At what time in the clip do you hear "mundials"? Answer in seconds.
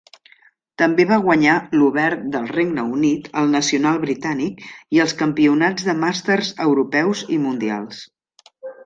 7.45-8.01